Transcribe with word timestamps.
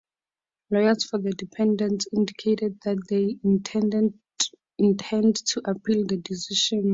Lawyers 0.71 1.03
for 1.07 1.19
the 1.19 1.29
defendants 1.29 2.07
indicated 2.11 2.79
that 2.83 2.97
they 3.07 3.37
intended 4.79 5.35
to 5.45 5.61
appeal 5.63 6.03
the 6.07 6.17
decision. 6.17 6.89